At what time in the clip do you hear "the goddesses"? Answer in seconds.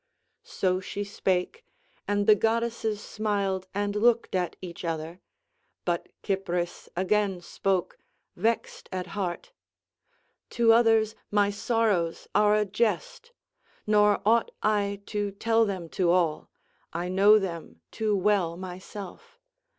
2.25-2.99